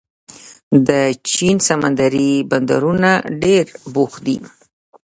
[0.87, 0.89] د
[1.31, 3.11] چین سمندري بندرونه
[3.43, 4.37] ډېر بوخت دي.